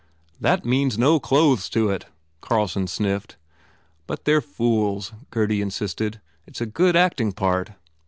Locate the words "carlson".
2.41-2.87